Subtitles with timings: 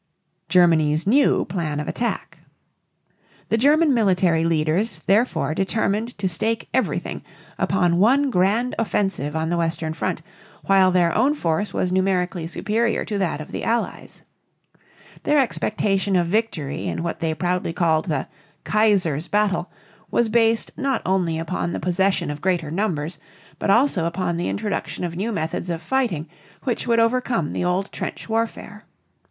[0.49, 2.39] GERMANY'S NEW PLAN OF ATTACK.
[3.49, 7.21] The German military leaders therefore determined to stake everything
[7.59, 10.23] upon one grand offensive on the western front
[10.65, 14.23] while their own force was numerically superior to that of the Allies.
[15.21, 18.27] Their expectation of victory in what they proudly called the
[18.63, 19.71] "Kaiser's battle,"
[20.09, 23.19] was based not only upon the possession of greater numbers,
[23.59, 26.27] but also upon the introduction of new methods of fighting
[26.63, 28.85] which would overcome the old trench warfare.